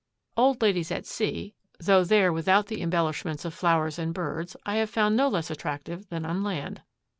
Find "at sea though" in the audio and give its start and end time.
0.91-2.03